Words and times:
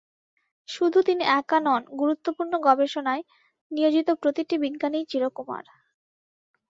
শুধু 0.69 0.99
তিনি 1.01 1.23
একা 1.39 1.57
নন 1.59 1.81
গুরুত্বপূর্ণ 1.99 2.53
গবেষণায় 2.67 3.23
নিয়োজিত 3.71 4.07
প্রতিটি 4.21 4.55
বিজ্ঞানীই 4.63 5.09
চিরকুমার। 5.11 5.63